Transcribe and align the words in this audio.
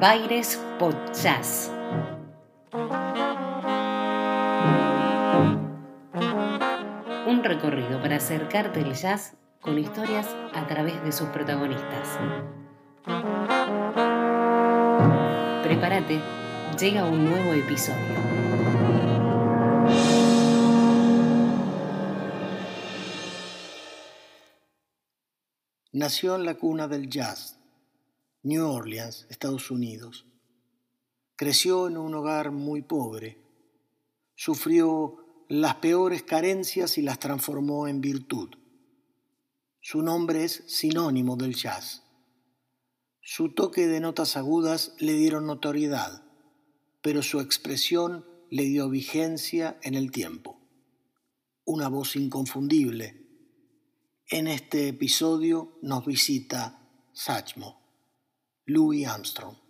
Baires 0.00 0.60
Jazz. 1.22 1.70
Un 7.26 7.44
recorrido 7.44 8.00
para 8.02 8.16
acercarte 8.16 8.80
al 8.80 8.94
jazz 8.94 9.34
con 9.60 9.78
historias 9.78 10.28
a 10.54 10.66
través 10.66 11.02
de 11.04 11.12
sus 11.12 11.28
protagonistas. 11.28 12.18
Prepárate, 15.62 16.20
llega 16.78 17.04
un 17.04 17.30
nuevo 17.30 17.52
episodio. 17.52 18.63
Nació 25.94 26.34
en 26.34 26.44
la 26.44 26.56
cuna 26.56 26.88
del 26.88 27.08
jazz, 27.08 27.60
New 28.42 28.68
Orleans, 28.68 29.28
Estados 29.30 29.70
Unidos. 29.70 30.26
Creció 31.36 31.86
en 31.86 31.96
un 31.96 32.12
hogar 32.16 32.50
muy 32.50 32.82
pobre. 32.82 33.38
Sufrió 34.34 35.44
las 35.48 35.76
peores 35.76 36.24
carencias 36.24 36.98
y 36.98 37.02
las 37.02 37.20
transformó 37.20 37.86
en 37.86 38.00
virtud. 38.00 38.56
Su 39.80 40.02
nombre 40.02 40.42
es 40.42 40.64
sinónimo 40.66 41.36
del 41.36 41.54
jazz. 41.54 42.02
Su 43.20 43.54
toque 43.54 43.86
de 43.86 44.00
notas 44.00 44.36
agudas 44.36 44.96
le 44.98 45.12
dieron 45.12 45.46
notoriedad, 45.46 46.24
pero 47.02 47.22
su 47.22 47.38
expresión 47.38 48.26
le 48.50 48.64
dio 48.64 48.90
vigencia 48.90 49.78
en 49.84 49.94
el 49.94 50.10
tiempo. 50.10 50.58
Una 51.64 51.86
voz 51.86 52.16
inconfundible. 52.16 53.23
En 54.28 54.46
este 54.46 54.88
episodio 54.88 55.78
nos 55.82 56.06
visita 56.06 56.80
Sachmo, 57.12 57.78
Louis 58.64 59.06
Armstrong. 59.06 59.63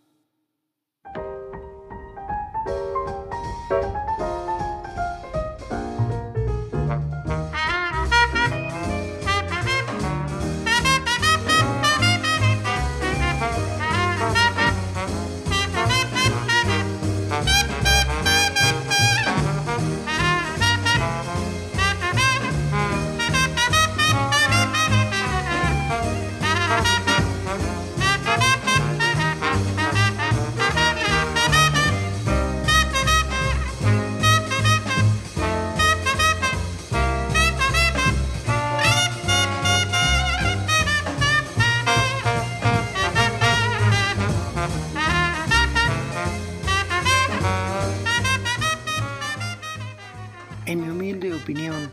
Opinión, 51.36 51.90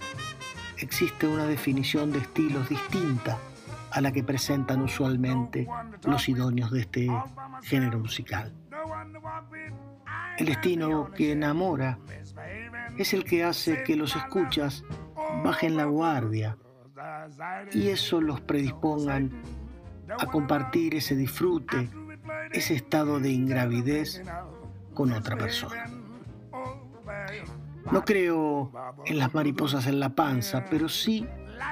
existe 0.78 1.28
una 1.28 1.46
definición 1.46 2.12
de 2.12 2.20
estilos 2.20 2.70
distinta 2.70 3.38
a 3.92 4.02
la 4.02 4.12
que 4.12 4.24
presentan 4.24 4.82
usualmente 4.82 5.68
los 6.06 6.28
idóneos 6.30 6.72
de 6.72 6.82
este 6.82 7.10
género 7.64 8.00
musical. 8.00 8.54
El 10.38 10.48
estilo 10.48 11.12
que 11.12 11.34
enamora 11.34 12.00
es 12.98 13.14
el 13.14 13.24
que 13.24 13.44
hace 13.44 13.84
que 13.84 13.96
los 13.96 14.16
escuchas 14.16 14.84
bajen 15.44 15.78
la 15.78 15.86
guardia 15.86 16.58
y 17.74 17.90
eso 17.90 18.22
los 18.22 18.42
predispongan 18.42 19.32
a 20.18 20.26
compartir 20.26 20.96
ese 20.96 21.16
disfrute, 21.16 21.90
ese 22.52 22.76
estado 22.76 23.20
de 23.20 23.30
ingravidez 23.30 24.22
con 24.94 25.12
otra 25.12 25.38
persona. 25.38 26.01
No 27.90 28.06
creo 28.06 28.72
en 29.06 29.18
las 29.18 29.34
mariposas 29.34 29.88
en 29.88 30.00
la 30.00 30.14
panza, 30.16 30.66
pero 30.70 30.88
sí 30.90 31.26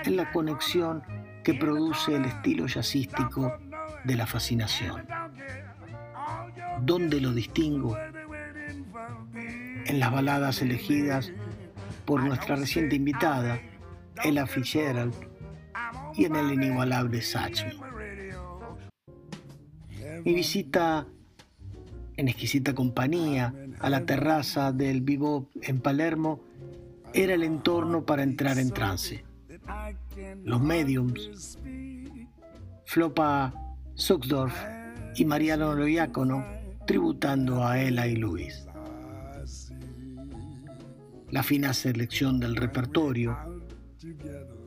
en 0.05 0.15
la 0.15 0.31
conexión 0.31 1.03
que 1.43 1.53
produce 1.53 2.15
el 2.15 2.25
estilo 2.25 2.67
jazzístico 2.67 3.53
de 4.03 4.15
la 4.15 4.25
fascinación. 4.25 5.05
¿Dónde 6.81 7.19
lo 7.21 7.33
distingo? 7.33 7.97
En 9.85 9.99
las 9.99 10.11
baladas 10.11 10.61
elegidas 10.61 11.31
por 12.05 12.23
nuestra 12.23 12.55
reciente 12.55 12.95
invitada, 12.95 13.59
Ella 14.23 14.45
Fitzgerald, 14.45 15.13
y 16.15 16.25
en 16.25 16.35
el 16.35 16.53
inigualable 16.53 17.21
Satchmo. 17.21 17.83
Mi 20.25 20.33
visita 20.33 21.07
en 22.17 22.27
exquisita 22.27 22.73
compañía 22.73 23.53
a 23.79 23.89
la 23.89 24.05
terraza 24.05 24.71
del 24.71 25.01
Vivo 25.01 25.49
en 25.61 25.79
Palermo 25.79 26.41
era 27.13 27.33
el 27.33 27.43
entorno 27.43 28.05
para 28.05 28.23
entrar 28.23 28.59
en 28.59 28.71
trance. 28.71 29.23
Los 30.43 30.61
mediums, 30.61 31.57
Flopa 32.85 33.53
Suxdorf 33.93 34.55
y 35.15 35.25
Mariano 35.25 35.73
Loiacono 35.73 36.45
tributando 36.85 37.65
a 37.65 37.79
Ella 37.79 38.07
y 38.07 38.15
Luis. 38.15 38.65
La 41.29 41.43
fina 41.43 41.73
selección 41.73 42.39
del 42.39 42.55
repertorio, 42.55 43.37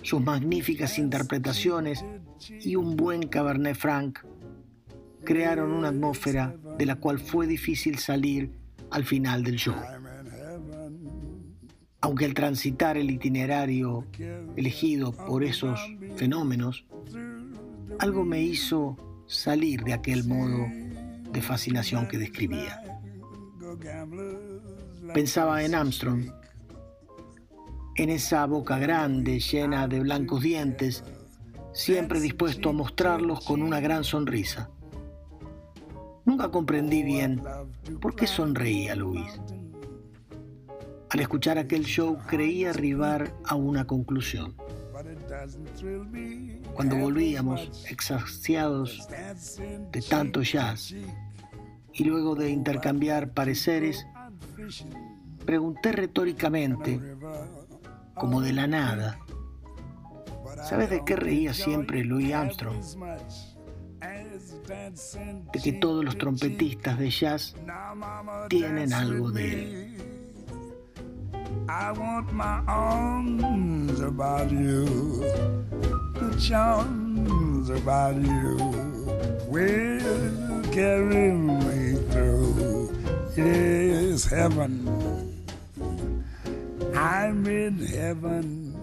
sus 0.03 0.21
magníficas 0.21 0.99
interpretaciones 0.99 2.05
y 2.61 2.77
un 2.77 2.97
buen 2.97 3.28
Cabernet 3.28 3.77
Franc 3.77 4.21
crearon 5.25 5.72
una 5.72 5.89
atmósfera 5.89 6.55
de 6.78 6.87
la 6.87 6.97
cual 6.97 7.19
fue 7.19 7.47
difícil 7.47 7.99
salir 7.99 8.62
al 8.92 9.04
final 9.04 9.42
del 9.42 9.56
show. 9.56 9.75
Aunque 12.00 12.25
al 12.25 12.34
transitar 12.34 12.97
el 12.97 13.10
itinerario 13.10 14.06
elegido 14.56 15.12
por 15.12 15.44
esos 15.44 15.80
fenómenos, 16.16 16.84
algo 17.98 18.25
me 18.25 18.42
hizo 18.42 18.97
salir 19.26 19.82
de 19.84 19.92
aquel 19.92 20.25
modo 20.25 20.66
de 21.30 21.42
fascinación 21.42 22.08
que 22.08 22.19
describía. 22.19 22.82
Pensaba 25.14 25.62
en 25.62 25.74
Armstrong, 25.74 26.24
en 27.97 28.10
esa 28.10 28.47
boca 28.47 28.78
grande 28.78 29.38
llena 29.38 29.86
de 29.86 30.00
blancos 30.00 30.42
dientes, 30.42 31.04
siempre 31.72 32.20
dispuesto 32.20 32.70
a 32.70 32.72
mostrarlos 32.72 33.44
con 33.44 33.62
una 33.62 33.80
gran 33.80 34.04
sonrisa. 34.04 34.70
Nunca 36.25 36.50
comprendí 36.50 37.03
bien 37.03 37.43
por 38.00 38.15
qué 38.15 38.27
sonreía 38.27 38.94
Luis. 38.94 39.41
Al 41.10 41.21
escuchar 41.21 41.59
aquel 41.59 41.84
show 41.84 42.19
creí 42.27 42.65
arribar 42.65 43.34
a 43.44 43.55
una 43.55 43.87
conclusión. 43.87 44.55
Cuando 46.75 46.97
volvíamos 46.97 47.87
exasiados 47.91 49.09
de 49.91 50.03
tanto 50.03 50.43
jazz 50.43 50.94
y 51.93 52.05
luego 52.05 52.34
de 52.34 52.50
intercambiar 52.50 53.33
pareceres, 53.33 54.06
pregunté 55.44 55.93
retóricamente, 55.93 56.99
como 58.15 58.41
de 58.41 58.53
la 58.53 58.66
nada, 58.66 59.19
¿sabes 60.65 60.89
de 60.89 61.04
qué 61.04 61.16
reía 61.16 61.53
siempre 61.53 62.04
Louis 62.04 62.33
Armstrong? 62.33 62.83
De 65.53 65.61
que 65.61 65.73
todos 65.73 66.05
los 66.05 66.17
trompetistas 66.19 66.99
de 66.99 67.11
jazz 67.11 67.55
tienen 68.49 68.93
algo 68.93 69.31
de 69.31 69.53
él. 69.53 69.89
I 71.69 71.93
want 71.93 72.33
my 72.33 72.61
arms 72.67 74.01
about 74.01 74.51
you, 74.51 75.23
the 76.15 76.37
charms 76.39 77.71
about 77.71 78.17
you 78.17 78.57
will 79.49 80.63
carry 80.73 81.33
me 81.33 81.97
through. 82.11 82.91
It 83.37 84.25
heaven. 84.25 84.89
I'm 86.95 87.47
in 87.47 87.87
heaven. 87.87 88.75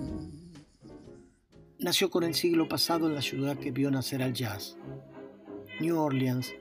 Nació 1.80 2.10
con 2.10 2.24
el 2.24 2.34
siglo 2.34 2.68
pasado 2.68 3.07
en 3.07 3.16
la 3.16 3.22
ciudad 3.22 3.57
que 3.57 3.72
vio 3.72 3.92
nacer 3.92 4.24
al 4.24 4.34
jazz. 4.34 4.75
New 5.79 5.97
Orleans 5.97 6.53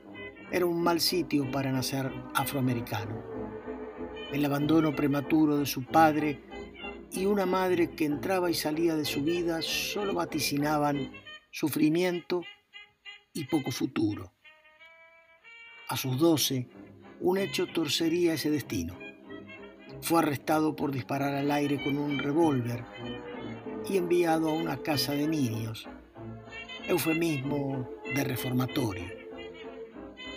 era 0.49 0.65
un 0.65 0.81
mal 0.81 1.01
sitio 1.01 1.51
para 1.51 1.71
nacer 1.71 2.09
afroamericano. 2.33 3.21
El 4.31 4.45
abandono 4.45 4.95
prematuro 4.95 5.57
de 5.57 5.65
su 5.65 5.83
padre 5.83 6.41
y 7.11 7.25
una 7.25 7.45
madre 7.45 7.91
que 7.91 8.05
entraba 8.05 8.49
y 8.49 8.53
salía 8.53 8.95
de 8.95 9.03
su 9.03 9.21
vida 9.21 9.61
solo 9.61 10.13
vaticinaban 10.13 11.11
sufrimiento 11.51 12.43
y 13.33 13.43
poco 13.45 13.71
futuro. 13.71 14.31
A 15.89 15.97
sus 15.97 16.17
doce, 16.17 16.69
un 17.19 17.37
hecho 17.39 17.67
torcería 17.67 18.35
ese 18.35 18.49
destino. 18.49 18.97
Fue 20.01 20.19
arrestado 20.19 20.77
por 20.77 20.91
disparar 20.91 21.35
al 21.35 21.51
aire 21.51 21.83
con 21.83 21.97
un 21.97 22.19
revólver 22.19 22.85
y 23.89 23.97
enviado 23.97 24.49
a 24.49 24.53
una 24.53 24.77
casa 24.77 25.11
de 25.11 25.27
niños, 25.27 25.89
eufemismo 26.87 27.98
de 28.15 28.23
reformatorio. 28.23 29.05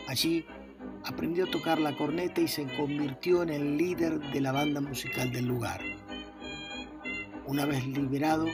Allí 0.09 0.45
aprendió 1.05 1.45
a 1.45 1.51
tocar 1.51 1.79
la 1.79 1.97
corneta 1.97 2.41
y 2.41 2.49
se 2.49 2.67
convirtió 2.77 3.43
en 3.43 3.51
el 3.51 3.77
líder 3.77 4.19
de 4.33 4.41
la 4.41 4.53
banda 4.53 4.81
musical 4.81 5.33
del 5.33 5.47
lugar. 5.47 5.81
Una 7.47 7.67
vez 7.67 7.87
liberado, 7.87 8.47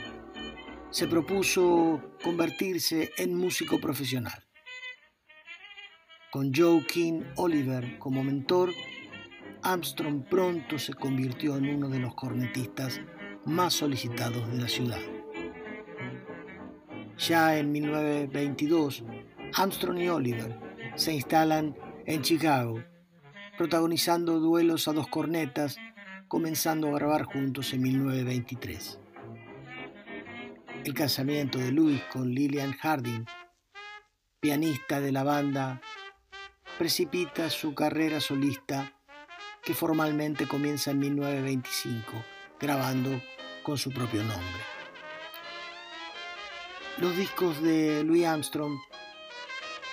se 0.89 1.07
propuso 1.07 2.01
convertirse 2.23 3.11
en 3.17 3.35
músico 3.35 3.79
profesional. 3.79 4.43
Con 6.31 6.51
Joe 6.53 6.85
King 6.85 7.23
Oliver 7.35 7.97
como 7.99 8.23
mentor, 8.23 8.71
Armstrong 9.61 10.23
pronto 10.23 10.79
se 10.79 10.93
convirtió 10.93 11.57
en 11.57 11.75
uno 11.75 11.89
de 11.89 11.99
los 11.99 12.15
cornetistas 12.15 13.01
más 13.45 13.73
solicitados 13.73 14.51
de 14.51 14.57
la 14.57 14.67
ciudad. 14.67 15.18
Ya 17.19 17.57
en 17.57 17.73
1922, 17.73 19.03
Armstrong 19.53 19.99
y 19.99 20.07
Oliver 20.07 20.57
se 20.95 21.13
instalan 21.13 21.75
en 22.05 22.21
Chicago, 22.21 22.81
protagonizando 23.57 24.39
duelos 24.39 24.87
a 24.87 24.93
dos 24.93 25.09
cornetas, 25.09 25.77
comenzando 26.29 26.87
a 26.87 26.91
grabar 26.93 27.23
juntos 27.23 27.73
en 27.73 27.81
1923. 27.81 28.99
El 30.85 30.93
casamiento 30.93 31.57
de 31.57 31.73
Louis 31.73 32.01
con 32.09 32.29
Lillian 32.29 32.71
Harding, 32.71 33.25
pianista 34.39 35.01
de 35.01 35.11
la 35.11 35.23
banda, 35.23 35.81
precipita 36.77 37.49
su 37.49 37.75
carrera 37.75 38.21
solista 38.21 38.93
que 39.61 39.73
formalmente 39.73 40.47
comienza 40.47 40.91
en 40.91 40.99
1925, 40.99 42.13
grabando 42.61 43.21
con 43.61 43.77
su 43.77 43.91
propio 43.91 44.23
nombre. 44.23 44.78
Los 46.99 47.15
discos 47.15 47.61
de 47.61 48.03
Louis 48.03 48.25
Armstrong, 48.25 48.77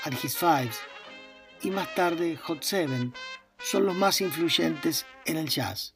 and 0.03 0.19
His 0.21 0.37
Fives 0.37 0.81
y 1.63 1.71
más 1.71 1.95
tarde 1.95 2.37
Hot 2.37 2.65
Seven 2.65 3.15
son 3.59 3.87
los 3.87 3.95
más 3.95 4.21
influyentes 4.21 5.07
en 5.25 5.37
el 5.37 5.49
jazz. 5.49 5.95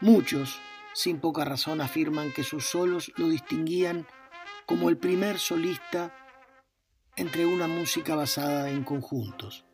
Muchos, 0.00 0.58
sin 0.94 1.20
poca 1.20 1.44
razón, 1.44 1.80
afirman 1.80 2.32
que 2.32 2.42
sus 2.42 2.66
solos 2.66 3.12
lo 3.16 3.28
distinguían 3.28 4.04
como 4.66 4.88
el 4.88 4.96
primer 4.96 5.38
solista 5.38 6.12
entre 7.14 7.46
una 7.46 7.68
música 7.68 8.16
basada 8.16 8.68
en 8.70 8.82
conjuntos. 8.82 9.64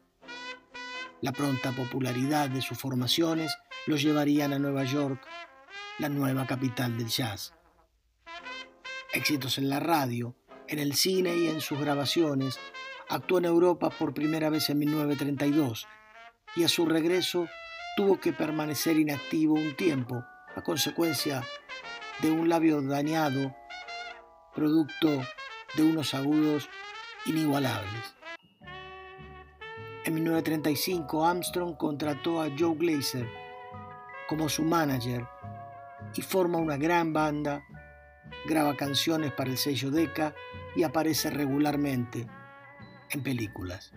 La 1.23 1.33
pronta 1.33 1.73
popularidad 1.73 2.51
de 2.51 2.61
sus 2.61 2.77
formaciones 2.77 3.57
los 3.87 4.03
llevarían 4.03 4.53
a 4.53 4.59
Nueva 4.59 4.85
York, 4.85 5.27
la 5.99 6.11
nueva 6.11 6.47
capital 6.47 6.99
del 6.99 7.09
jazz. 7.09 7.55
Éxitos 9.17 9.57
en 9.57 9.71
la 9.71 9.81
radio, 9.81 10.37
en 10.69 10.79
el 10.79 10.93
cine 10.95 11.35
y 11.35 11.49
en 11.49 11.63
sus 11.63 11.81
grabaciones, 11.81 12.59
actuó 13.09 13.39
en 13.39 13.47
Europa 13.47 13.89
por 13.89 14.13
primera 14.13 14.51
vez 14.51 14.69
en 14.69 14.79
1932 14.81 15.87
y 16.55 16.65
a 16.65 16.69
su 16.69 16.85
regreso 16.85 17.49
tuvo 17.97 18.21
que 18.21 18.35
permanecer 18.35 18.99
inactivo 18.99 19.55
un 19.55 19.75
tiempo 19.75 20.23
a 20.55 20.61
consecuencia 20.61 21.43
de 22.21 22.31
un 22.31 22.51
labio 22.51 22.83
dañado, 22.83 23.57
producto 24.55 25.09
de 25.79 25.83
unos 25.83 26.13
agudos 26.13 26.69
inigualables. 27.25 28.15
En 30.05 30.13
1935 30.13 31.27
Armstrong 31.27 31.75
contrató 31.79 32.43
a 32.43 32.51
Joe 32.57 32.77
Glazer 32.77 33.27
como 34.29 34.51
su 34.51 34.63
manager 34.63 35.27
y 36.15 36.21
forma 36.21 36.59
una 36.59 36.77
gran 36.77 37.15
banda, 37.15 37.65
graba 38.47 38.77
canciones 38.77 39.33
para 39.33 39.51
el 39.51 39.59
sello 39.59 39.91
Decca 39.91 40.35
y 40.75 40.83
aparece 40.83 41.31
regularmente 41.31 42.27
en 43.11 43.23
películas. 43.23 43.93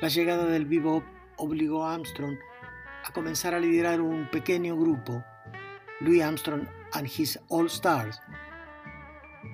La 0.00 0.08
llegada 0.08 0.46
del 0.46 0.66
bebop 0.66 1.04
obligó 1.36 1.86
a 1.86 1.94
Armstrong 1.94 2.36
a 3.04 3.12
comenzar 3.12 3.54
a 3.54 3.60
liderar 3.60 4.00
un 4.00 4.28
pequeño 4.30 4.76
grupo, 4.76 5.24
Louis 6.00 6.22
Armstrong 6.22 6.66
and 6.92 7.06
His 7.06 7.38
All 7.48 7.66
Stars. 7.66 8.20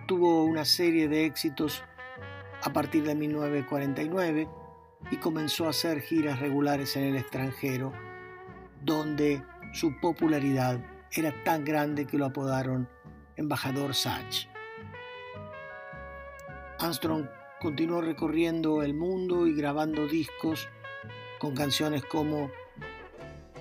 Tuvo 0.07 0.45
una 0.45 0.65
serie 0.65 1.09
de 1.09 1.25
éxitos 1.27 1.85
a 2.63 2.73
partir 2.73 3.05
de 3.05 3.15
1949 3.15 4.49
y 5.11 5.17
comenzó 5.17 5.67
a 5.67 5.71
hacer 5.71 6.01
giras 6.01 6.41
regulares 6.41 6.97
en 6.97 7.05
el 7.05 7.17
extranjero, 7.17 7.93
donde 8.83 9.43
su 9.73 9.99
popularidad 10.01 10.81
era 11.13 11.33
tan 11.45 11.65
grande 11.65 12.07
que 12.07 12.19
lo 12.19 12.27
apodaron 12.27 12.89
embajador 13.37 13.95
Satch. 13.95 14.49
Armstrong 16.79 17.27
continuó 17.61 18.01
recorriendo 18.01 18.83
el 18.83 18.95
mundo 18.95 19.47
y 19.47 19.55
grabando 19.55 20.07
discos 20.07 20.69
con 21.39 21.55
canciones 21.55 22.05
como 22.05 22.51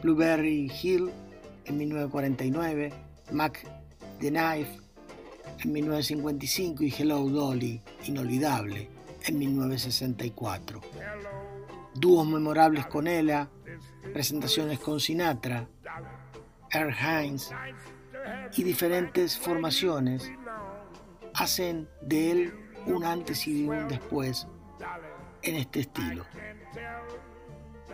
Blueberry 0.01 0.71
Hill 0.81 1.11
en 1.65 1.77
1949, 1.77 2.93
Mac 3.31 3.65
the 4.19 4.29
Knife 4.29 4.79
en 5.63 5.71
1955 5.71 6.83
y 6.83 6.93
Hello 6.97 7.29
Dolly, 7.29 7.81
inolvidable, 8.05 8.89
en 9.23 9.39
1964. 9.39 10.81
Dúos 11.95 12.27
memorables 12.27 12.85
con 12.87 13.07
Ella, 13.07 13.49
presentaciones 14.13 14.79
con 14.79 14.99
Sinatra, 14.99 15.67
Earl 16.71 16.93
Hines 16.93 17.51
y 18.55 18.63
diferentes 18.63 19.37
formaciones 19.37 20.31
hacen 21.33 21.89
de 22.01 22.31
él 22.31 22.53
un 22.85 23.03
antes 23.03 23.47
y 23.47 23.67
un 23.67 23.87
después 23.87 24.47
en 25.41 25.55
este 25.55 25.81
estilo. 25.81 26.25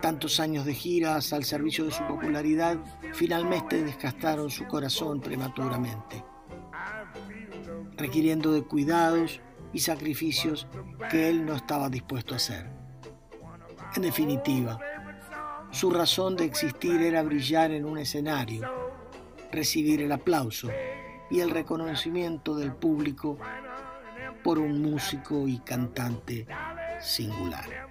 Tantos 0.01 0.39
años 0.39 0.65
de 0.65 0.73
giras 0.73 1.31
al 1.31 1.43
servicio 1.43 1.85
de 1.85 1.91
su 1.91 2.03
popularidad 2.07 2.77
finalmente 3.13 3.83
desgastaron 3.83 4.49
su 4.49 4.65
corazón 4.65 5.21
prematuramente, 5.21 6.23
requiriendo 7.97 8.51
de 8.51 8.63
cuidados 8.63 9.41
y 9.73 9.79
sacrificios 9.79 10.67
que 11.09 11.29
él 11.29 11.45
no 11.45 11.55
estaba 11.55 11.89
dispuesto 11.89 12.33
a 12.33 12.37
hacer. 12.37 12.67
En 13.95 14.01
definitiva, 14.01 14.79
su 15.71 15.91
razón 15.91 16.35
de 16.35 16.45
existir 16.45 17.01
era 17.01 17.23
brillar 17.23 17.71
en 17.71 17.85
un 17.85 17.97
escenario, 17.97 18.80
recibir 19.51 20.01
el 20.01 20.11
aplauso 20.11 20.69
y 21.29 21.39
el 21.39 21.49
reconocimiento 21.49 22.55
del 22.55 22.73
público 22.73 23.37
por 24.43 24.59
un 24.59 24.81
músico 24.81 25.47
y 25.47 25.59
cantante 25.59 26.47
singular. 26.99 27.90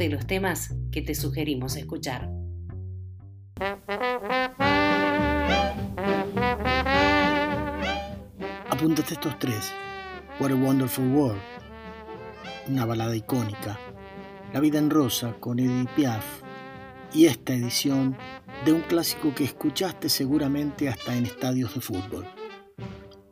De 0.00 0.08
los 0.08 0.26
temas 0.26 0.74
que 0.90 1.02
te 1.02 1.14
sugerimos 1.14 1.76
escuchar. 1.76 2.30
Apúntate 8.70 9.12
estos 9.12 9.38
tres. 9.38 9.70
What 10.40 10.52
a 10.52 10.54
Wonderful 10.54 11.06
World, 11.12 11.42
una 12.66 12.86
balada 12.86 13.14
icónica. 13.14 13.78
La 14.54 14.60
vida 14.60 14.78
en 14.78 14.88
rosa 14.88 15.34
con 15.38 15.58
Edith 15.58 15.90
Piaf 15.90 16.24
y 17.12 17.26
esta 17.26 17.52
edición 17.52 18.16
de 18.64 18.72
un 18.72 18.80
clásico 18.80 19.34
que 19.34 19.44
escuchaste 19.44 20.08
seguramente 20.08 20.88
hasta 20.88 21.14
en 21.14 21.26
estadios 21.26 21.74
de 21.74 21.80
fútbol. 21.82 22.26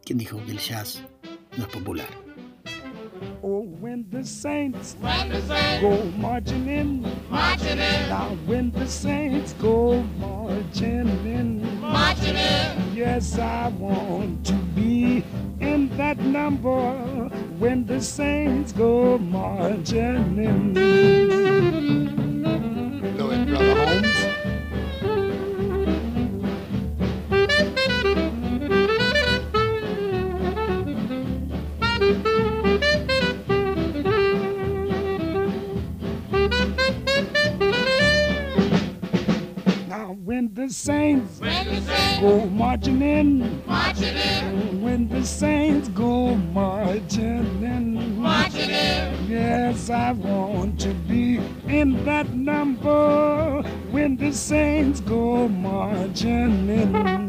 ¿Quién 0.04 0.18
dijo 0.18 0.36
que 0.44 0.52
el 0.52 0.58
jazz 0.58 1.02
no 1.56 1.64
es 1.64 1.70
popular? 1.70 2.27
Oh, 3.42 3.62
when 3.80 4.06
the 4.10 4.24
saints, 4.24 4.96
when 5.00 5.28
the 5.28 5.40
saints 5.42 5.80
go 5.80 6.04
marching 6.16 6.68
in, 6.68 7.02
marching 7.30 7.78
in. 7.78 8.08
Now 8.08 8.36
when 8.46 8.70
the 8.72 8.86
saints 8.86 9.52
go 9.54 10.02
marching 10.18 11.08
in, 11.26 11.80
marching 11.80 12.36
in. 12.36 12.94
Yes, 12.94 13.38
I 13.38 13.68
want 13.68 14.44
to 14.46 14.54
be 14.74 15.24
in 15.60 15.88
that 15.96 16.18
number 16.18 16.92
when 17.58 17.86
the 17.86 18.00
saints 18.00 18.72
go 18.72 19.18
marching 19.18 20.38
in. 20.38 20.74
Blow 23.16 23.30
it, 23.30 23.48
brother 23.48 23.87
go 42.20 42.46
marching 42.46 43.00
in, 43.00 43.62
marching 43.66 44.16
in. 44.16 44.82
When 44.82 45.08
the 45.08 45.24
saints 45.24 45.88
go 45.88 46.34
marching 46.34 47.62
in, 47.62 48.20
marching 48.20 48.70
in. 48.70 49.26
Yes, 49.28 49.88
I 49.90 50.12
want 50.12 50.80
to 50.80 50.94
be 50.94 51.36
in 51.68 52.04
that 52.04 52.32
number 52.34 53.62
when 53.90 54.16
the 54.16 54.32
saints 54.32 55.00
go 55.00 55.48
marching 55.48 56.68
in. 56.68 57.27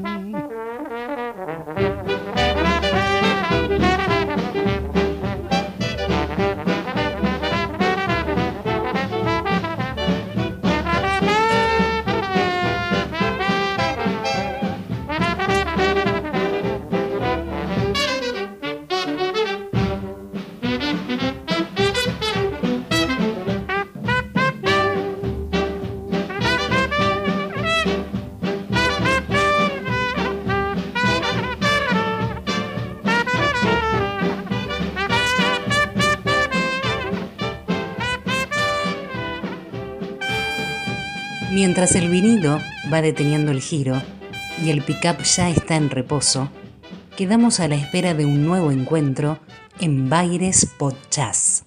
Mientras 41.51 41.95
el 41.95 42.09
vinilo 42.09 42.61
va 42.93 43.01
deteniendo 43.01 43.51
el 43.51 43.59
giro 43.59 43.99
y 44.63 44.69
el 44.69 44.83
pickup 44.83 45.23
ya 45.23 45.49
está 45.49 45.77
en 45.77 45.89
reposo, 45.89 46.51
quedamos 47.17 47.59
a 47.59 47.67
la 47.67 47.73
espera 47.73 48.13
de 48.13 48.25
un 48.25 48.45
nuevo 48.45 48.71
encuentro 48.71 49.39
en 49.79 50.09
Baires 50.09 50.67
Podcast. 50.77 51.58